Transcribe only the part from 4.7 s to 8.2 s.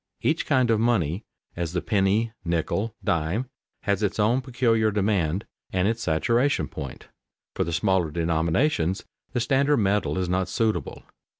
demand and its saturation point. For the smaller